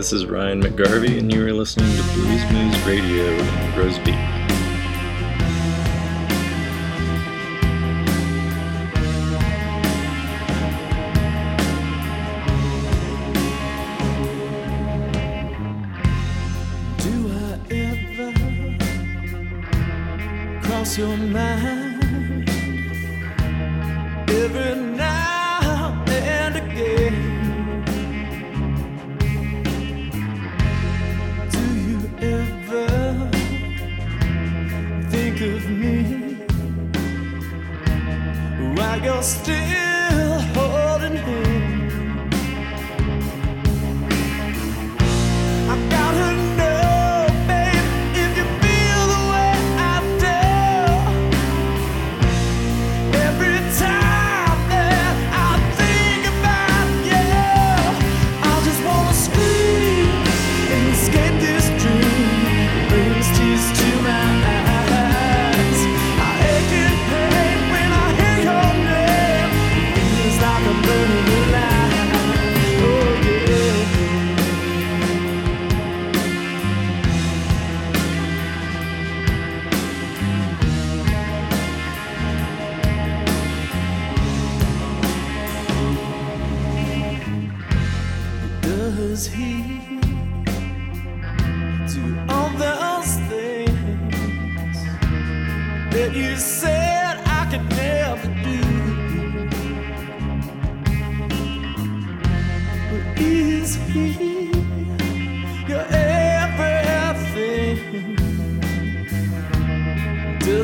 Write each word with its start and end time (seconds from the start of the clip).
This 0.00 0.14
is 0.14 0.24
Ryan 0.24 0.62
McGarvey, 0.62 1.18
and 1.18 1.30
you 1.30 1.46
are 1.46 1.52
listening 1.52 1.94
to 1.94 2.02
Blues 2.14 2.42
Moose 2.52 2.86
Radio 2.86 3.26
in 3.26 3.46
Roseby. 3.76 4.16
Do 16.96 17.12
I 17.30 17.60
ever 17.74 18.32
cross 20.62 20.96
your 20.96 21.14
mind 21.14 22.48
every 24.30 24.74
now 24.76 24.89
you're 38.96 39.22
still 39.22 39.89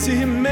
to 0.07 0.15
him 0.15 0.46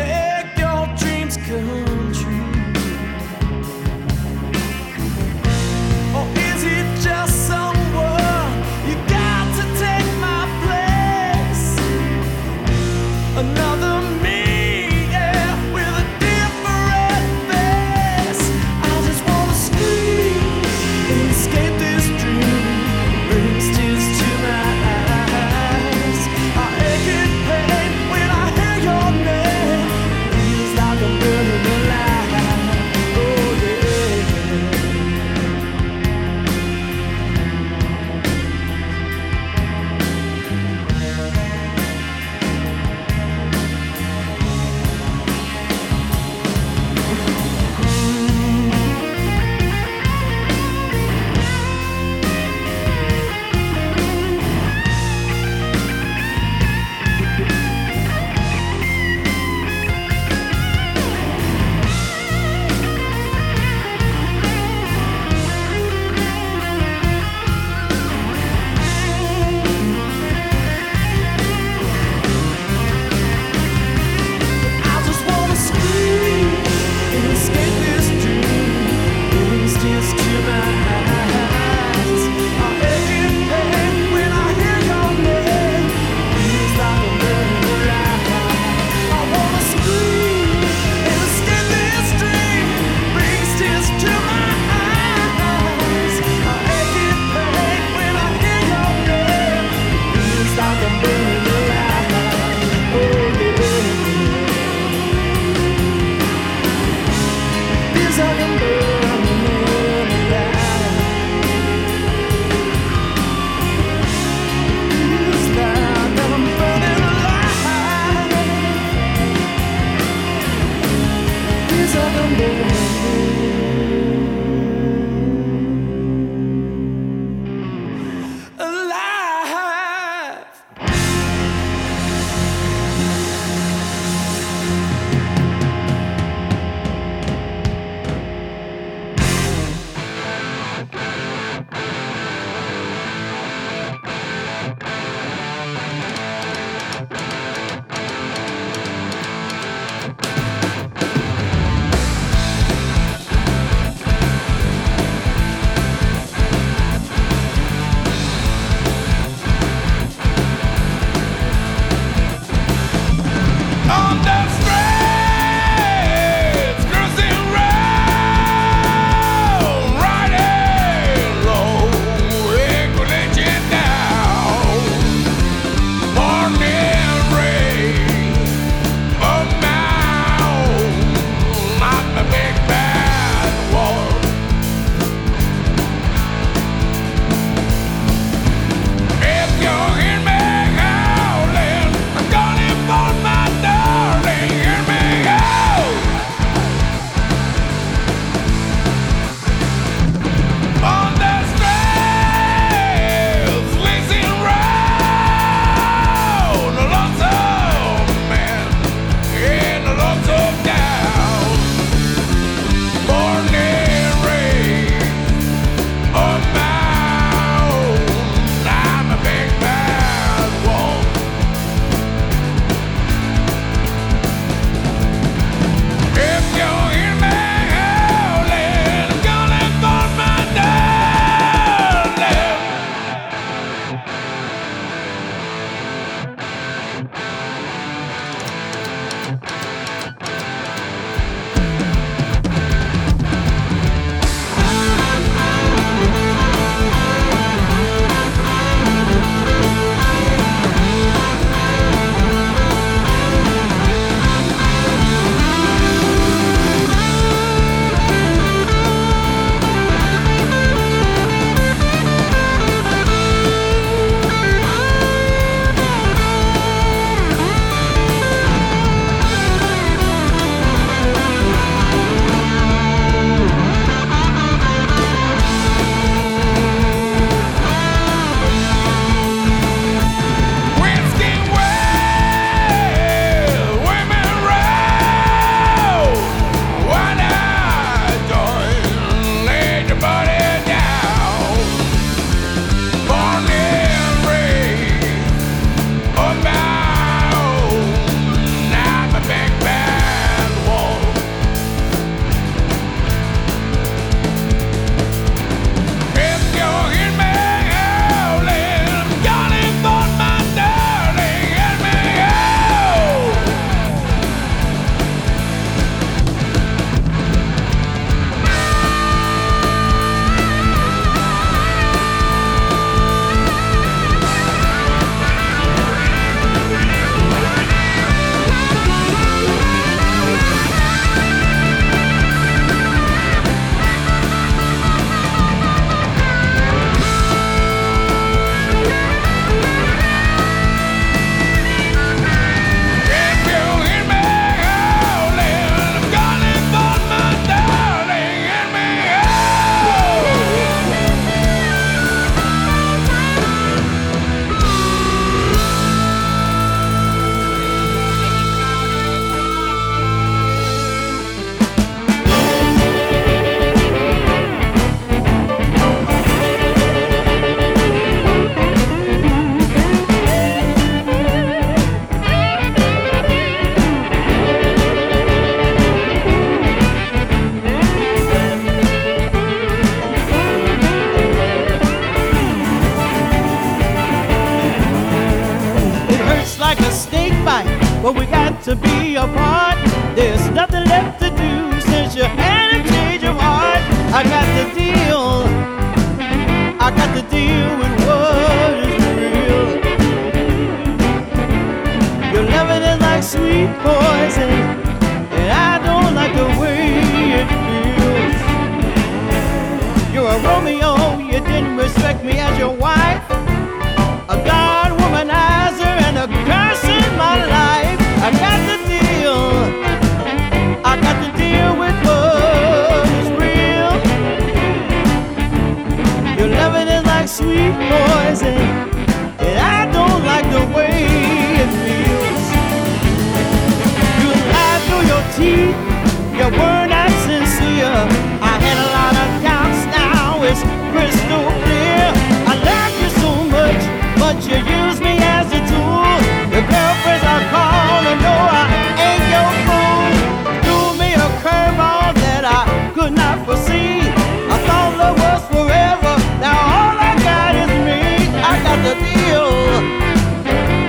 feel. 459.24 459.48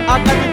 I 0.07 0.23
got 0.25 0.44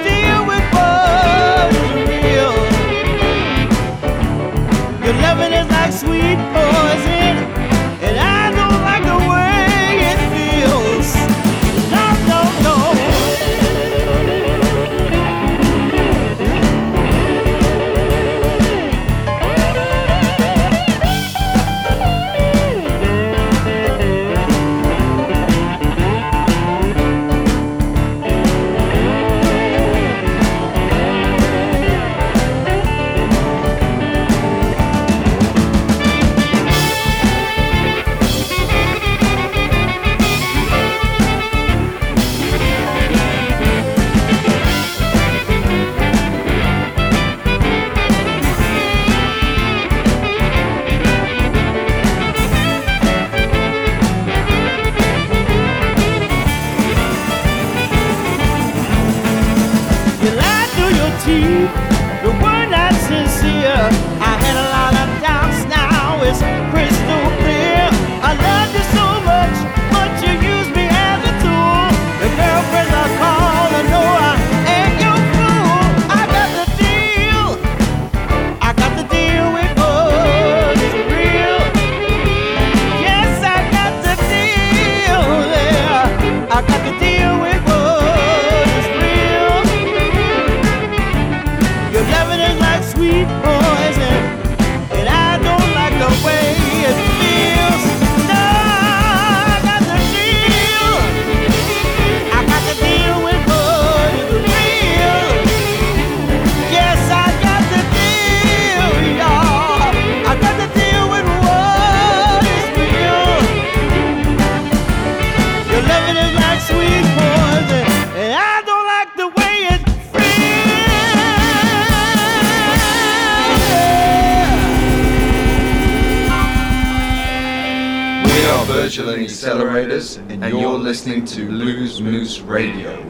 And 130.29 130.45
you're 130.51 130.79
listening 130.79 131.25
to 131.25 131.47
Blues 131.47 132.03
Moose 132.03 132.41
Radio. 132.41 133.03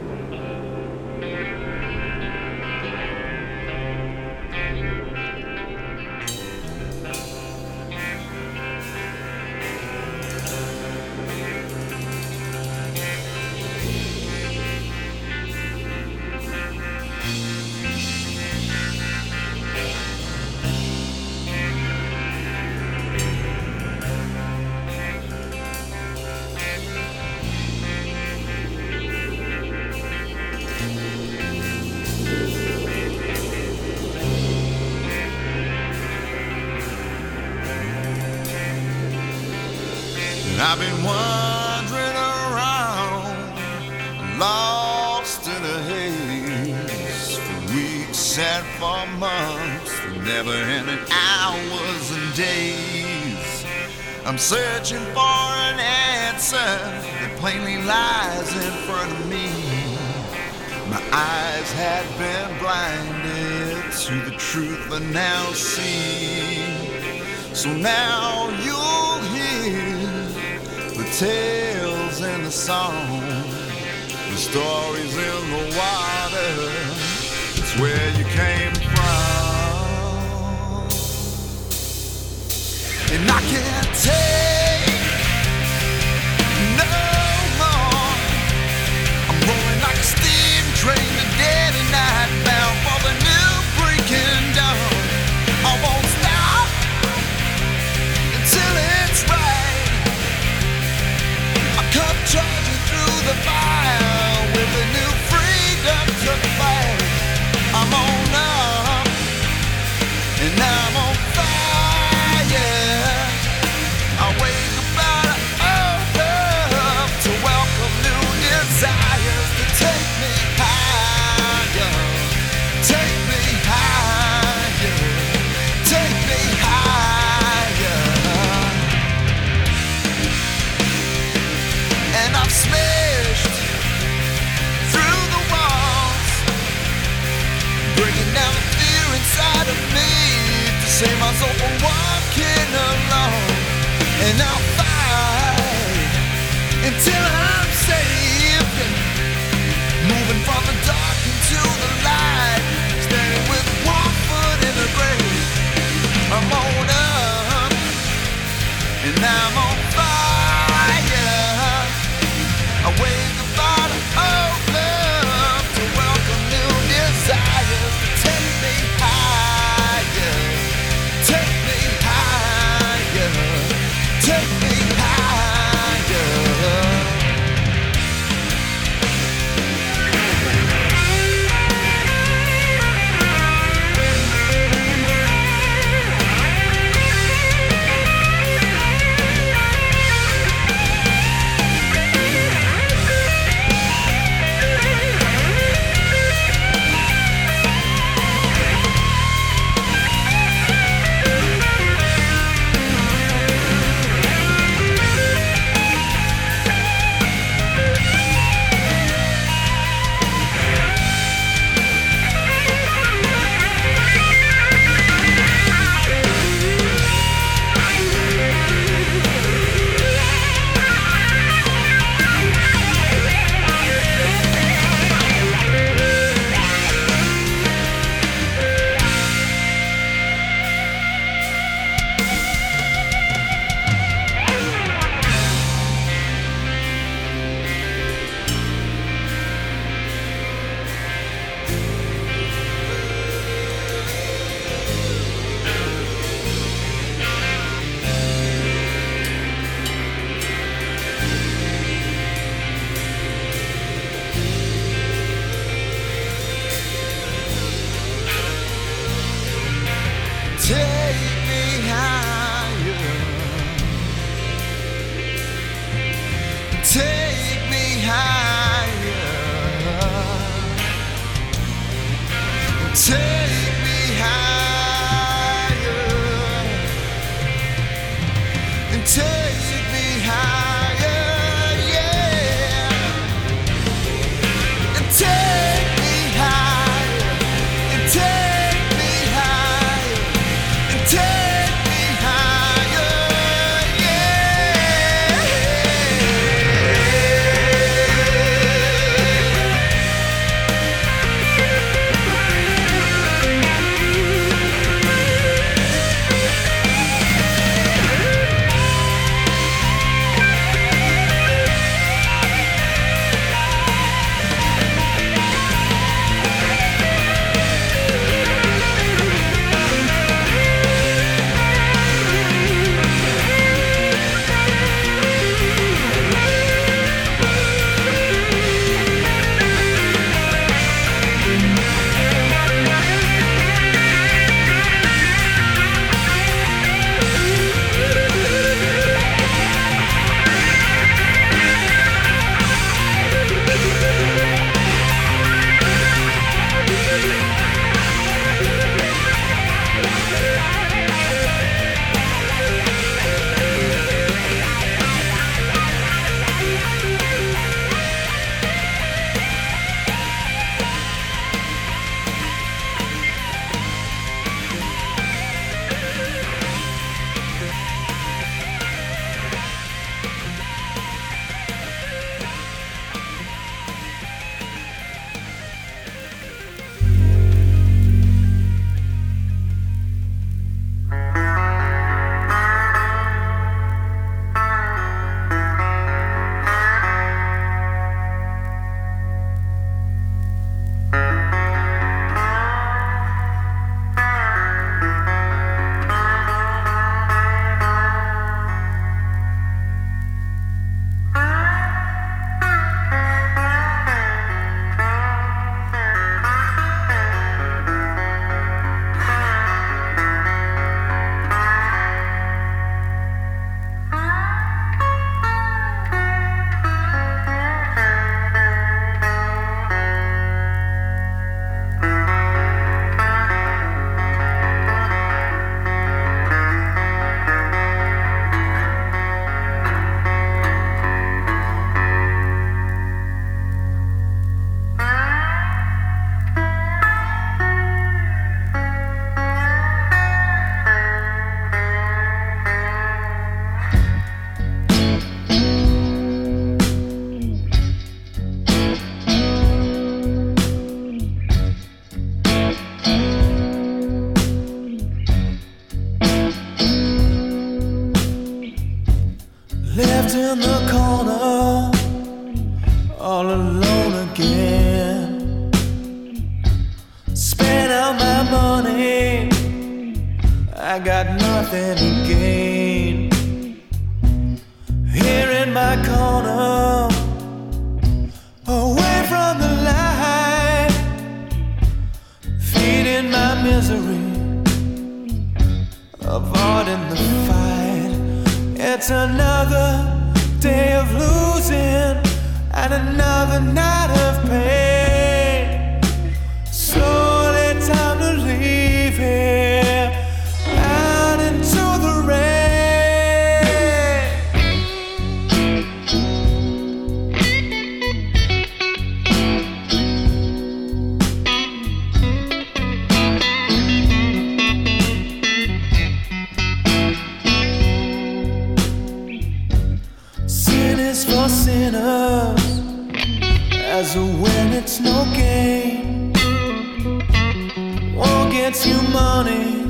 gets 528.65 528.85
you 528.85 529.01
money, 529.11 529.83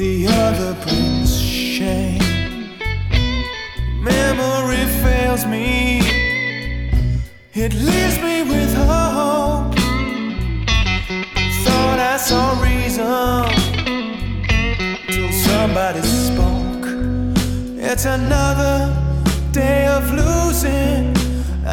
the 0.00 0.26
other 0.28 0.72
brings 0.82 1.40
shame. 1.40 2.18
Memory 4.02 4.84
fails 5.00 5.46
me, 5.46 6.00
it 7.54 7.72
leaves 7.74 8.18
me 8.26 8.42
with 8.42 8.74
hope. 8.74 9.72
Thought 11.64 12.00
I 12.12 12.16
saw 12.28 12.44
reason 12.68 13.46
till 15.12 15.32
somebody 15.48 16.02
spoke. 16.02 16.86
It's 17.88 18.04
another 18.04 18.76
day 19.52 19.86
of 19.86 20.02
losing 20.10 21.14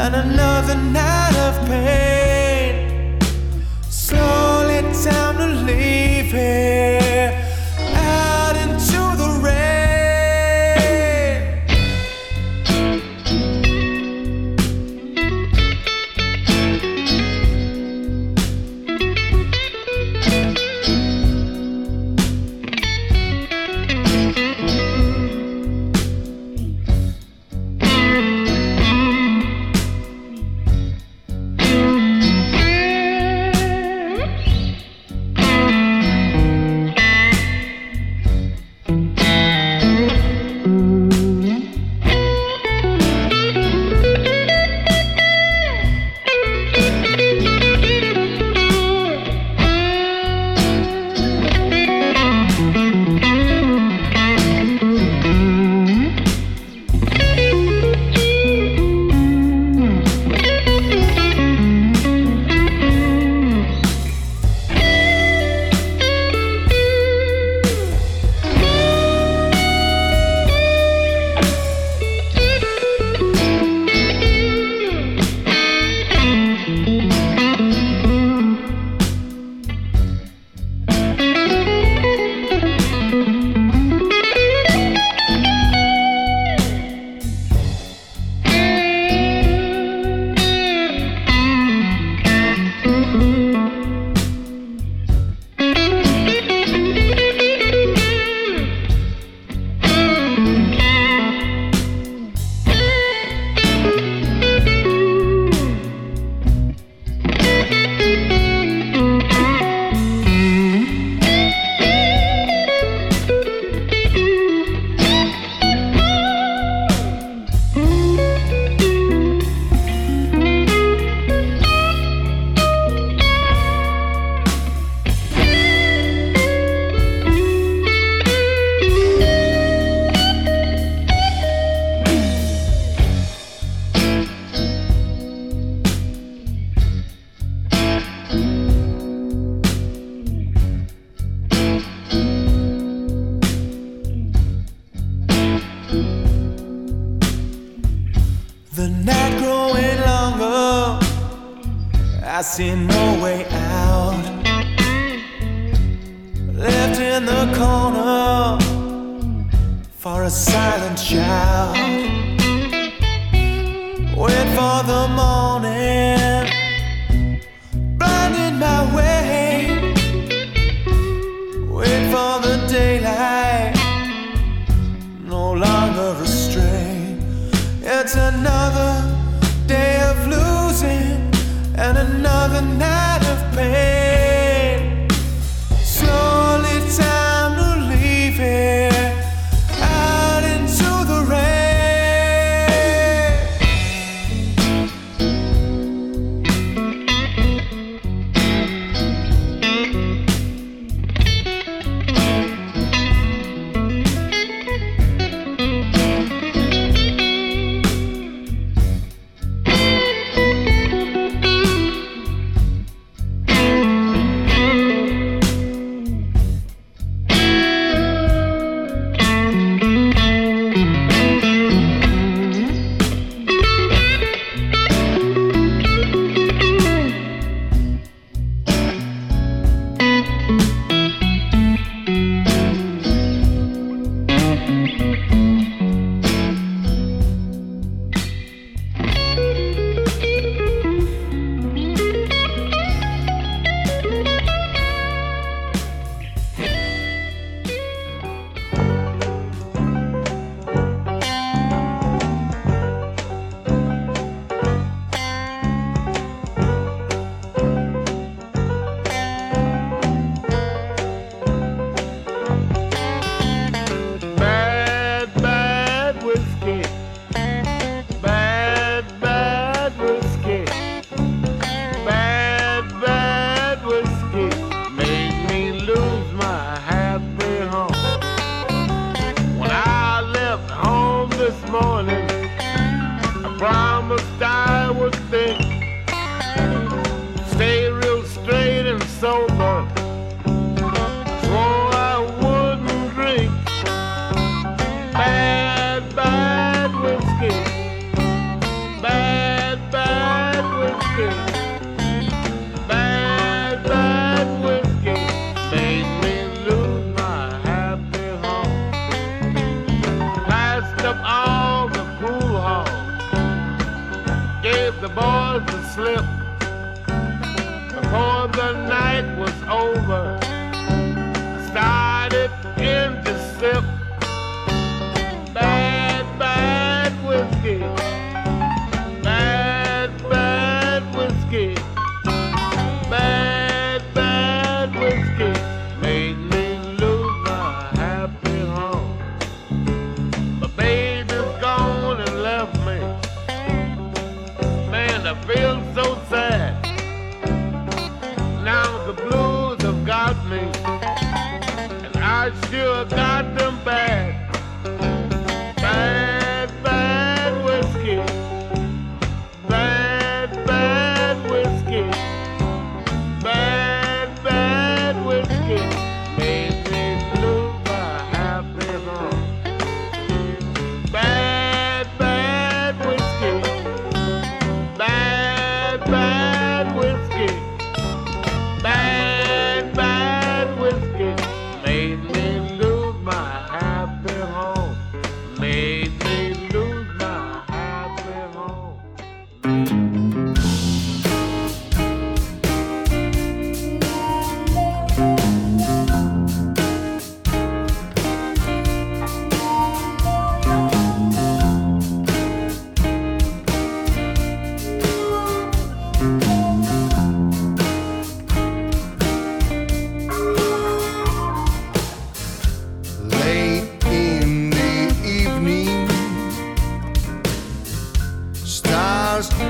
and 0.03 0.13
another 0.15 0.75
night 0.75 1.35
of 1.47 1.55
pain. 1.67 2.16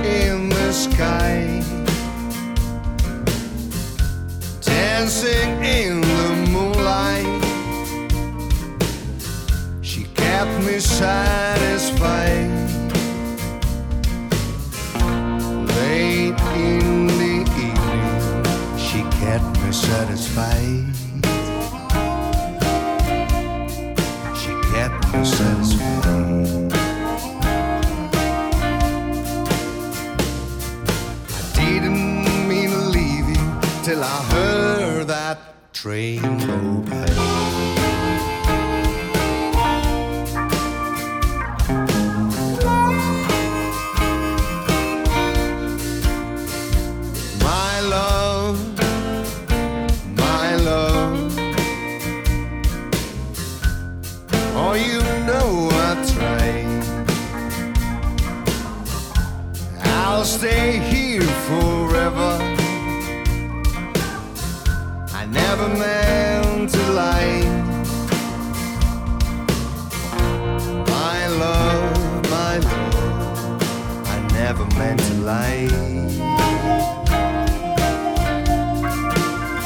in 0.07 0.49
the 0.49 0.71
sky, 0.71 1.61
dancing 4.61 5.51
in 5.63 6.01
the 6.01 6.29
moonlight. 6.51 7.43
She 9.81 10.05
kept 10.15 10.63
me 10.65 10.79
silent. 10.79 11.56
till 33.97 34.03
I 34.03 34.23
heard 34.31 35.07
that 35.07 35.73
train 35.73 36.21
go 36.21 36.83
past. 36.87 37.36
light. 75.27 75.71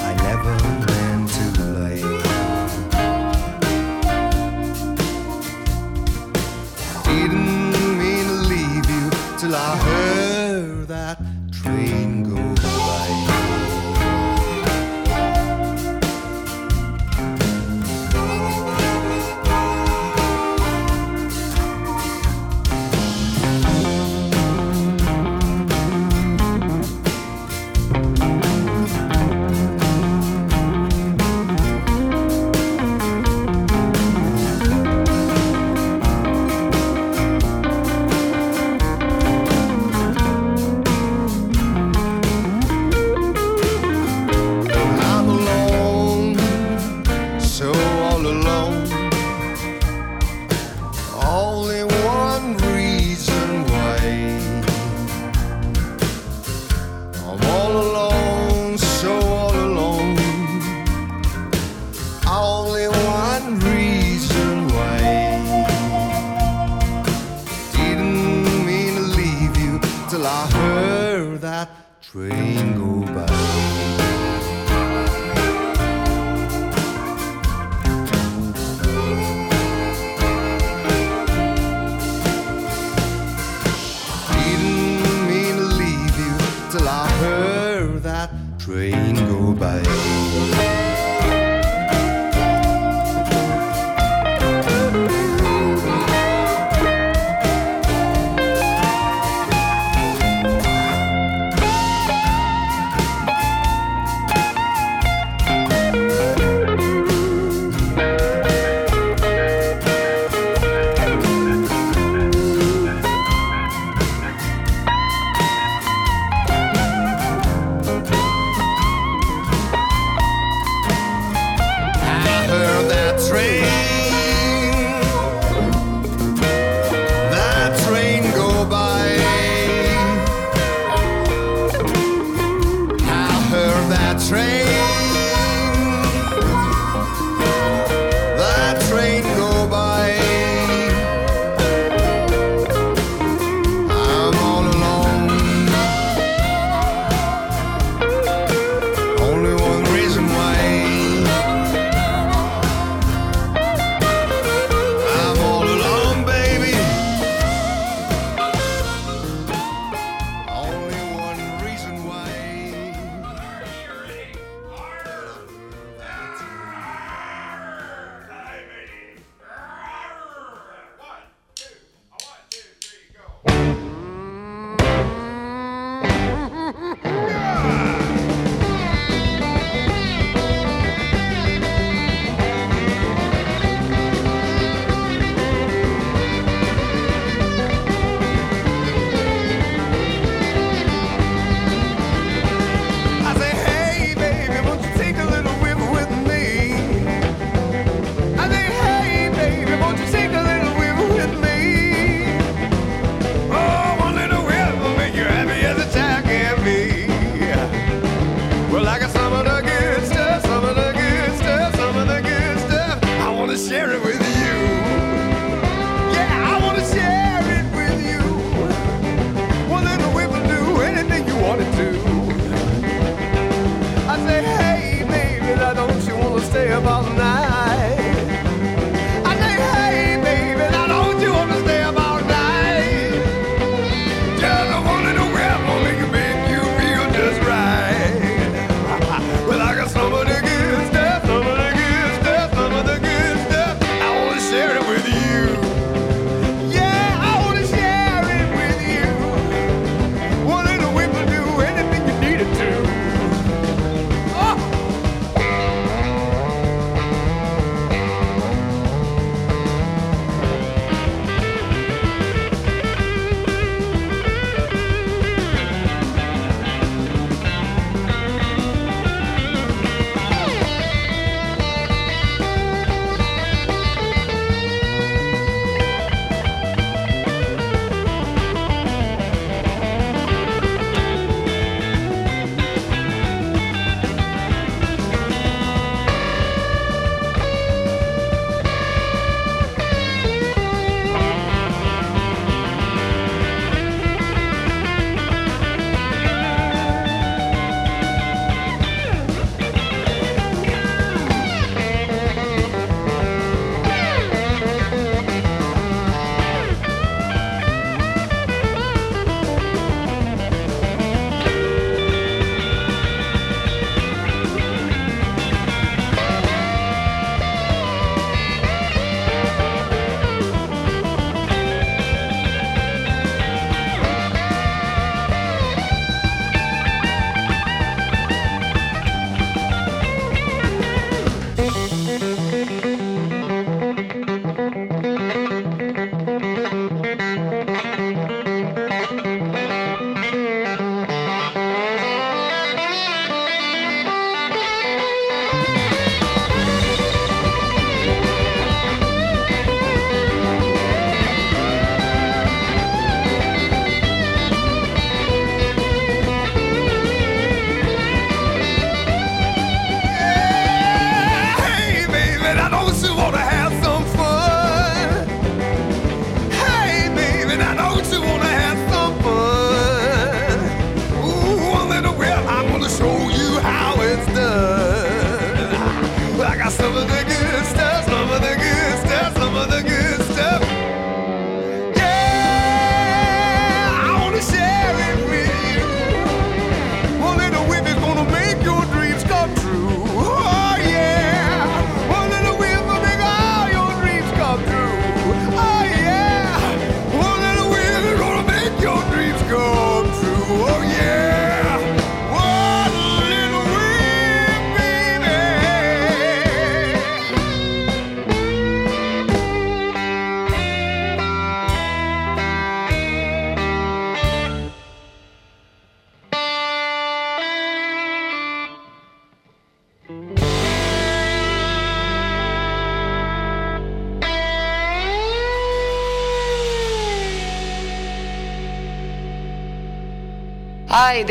I 0.07 0.12
never 0.28 0.55
meant 0.88 1.30
to 1.38 1.43
lie. 1.76 2.05
Didn't 7.03 7.74
mean 7.99 8.26
to 8.26 8.38
leave 8.53 8.88
you 8.89 9.05
till 9.38 9.55
I 9.55 9.57
heard. 9.78 9.91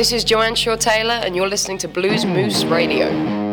This 0.00 0.12
is 0.12 0.24
Joanne 0.24 0.54
Shaw 0.54 0.76
Taylor, 0.76 1.12
and 1.12 1.36
you're 1.36 1.46
listening 1.46 1.76
to 1.76 1.86
Blues 1.86 2.24
Moose 2.24 2.64
Radio. 2.64 3.49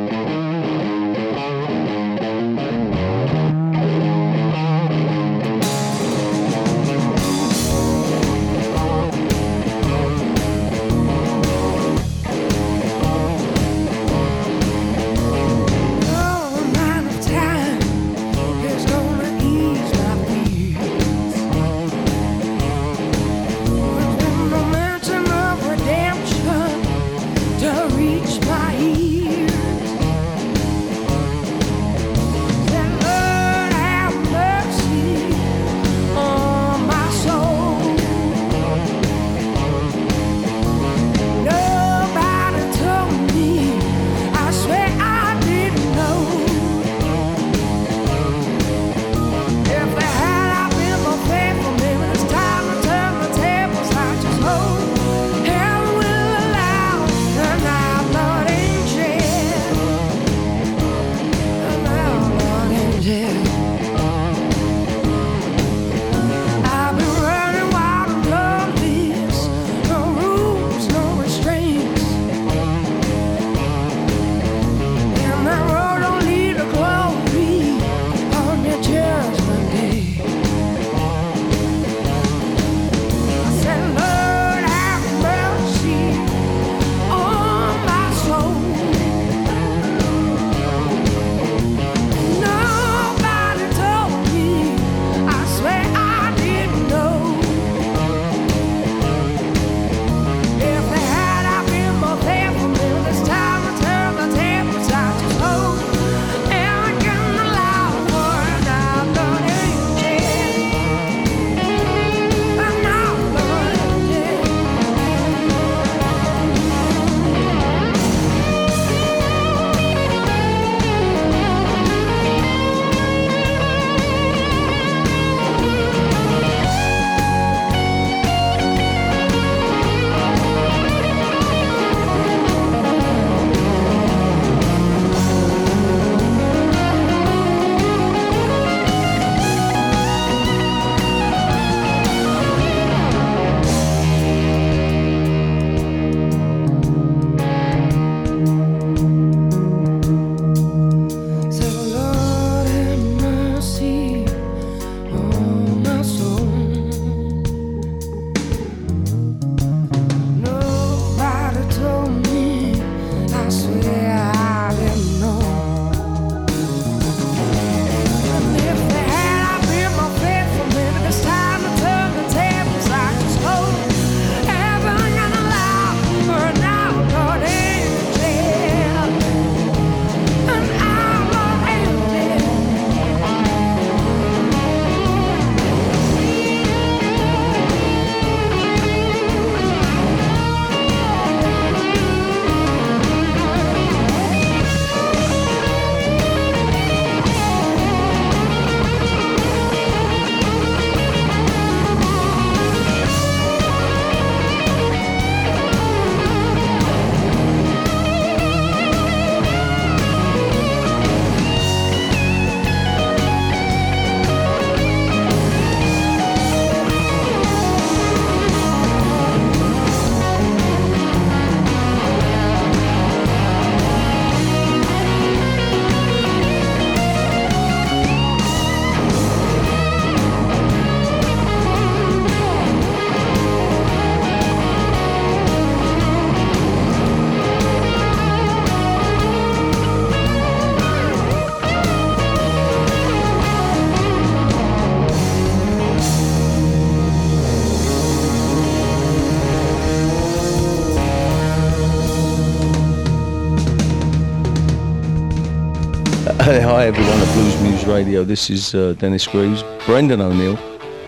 Hi 256.39 256.85
everyone 256.85 257.19
at 257.19 257.33
Blues 257.33 257.61
Moose 257.61 257.83
Radio. 257.85 258.23
This 258.23 258.49
is 258.49 258.73
uh, 258.75 258.93
Dennis 258.99 259.27
Greaves, 259.27 259.63
Brendan 259.85 260.21
O'Neill, 260.21 260.57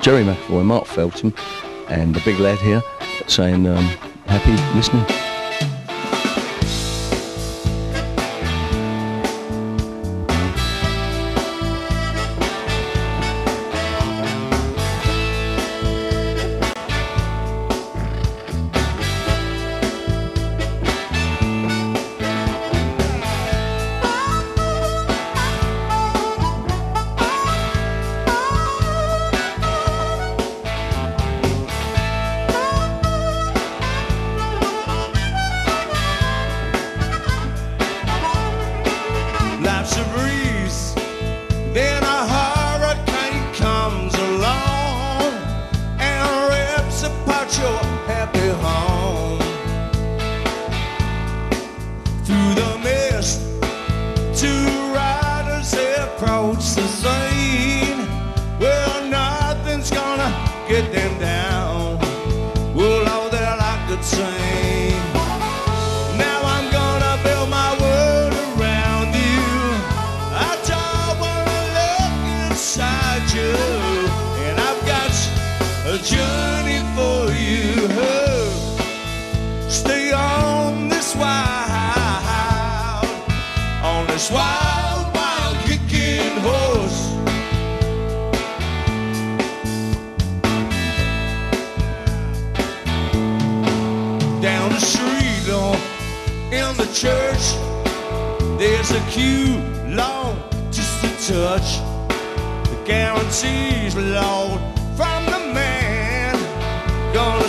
Gerry 0.02 0.24
McAvoy, 0.24 0.66
Mark 0.66 0.86
Feltham, 0.86 1.34
and 1.88 2.16
the 2.16 2.22
big 2.22 2.40
lad 2.40 2.58
here 2.60 2.82
saying 3.28 3.68
um, 3.68 3.86
happy 4.26 4.52
listening. 4.76 5.06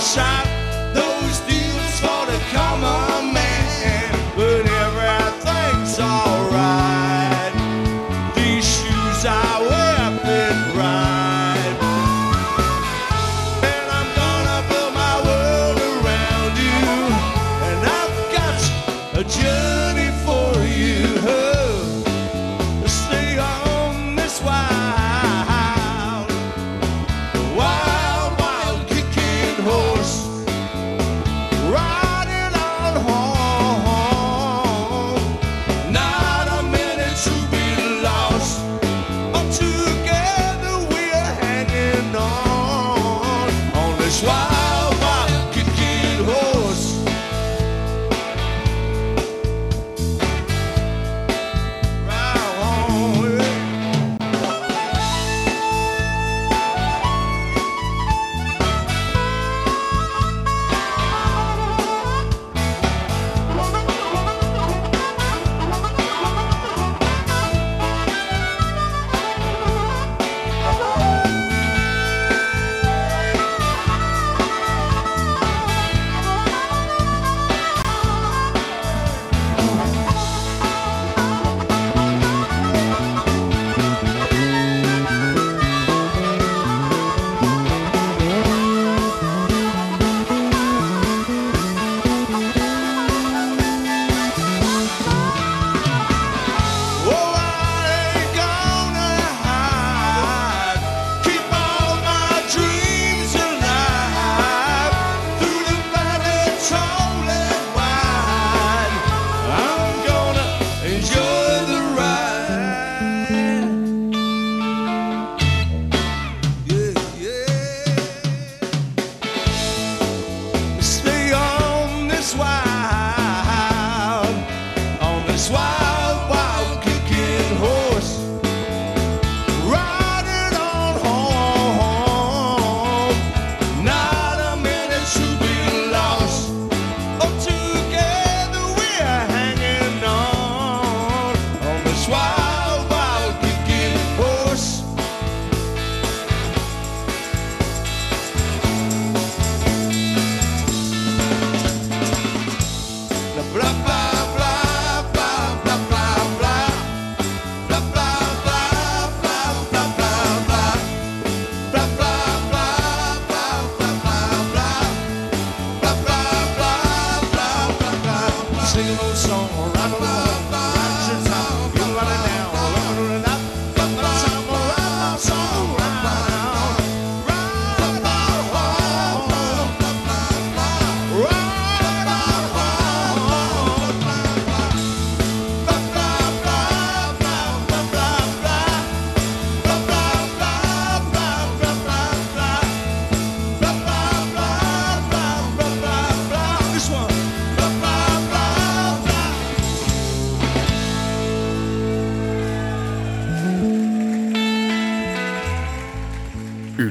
Shot. 0.00 0.49